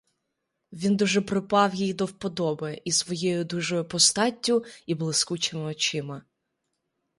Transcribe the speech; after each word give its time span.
Він 0.73 0.95
дуже 0.97 1.21
припав 1.21 1.75
їй 1.75 1.93
до 1.93 2.05
вподоби 2.05 2.81
і 2.85 2.91
своєю 2.91 3.45
дужою 3.45 3.85
постаттю, 3.87 4.65
і 4.85 4.95
блискучими 4.95 5.63
очима. 5.63 6.23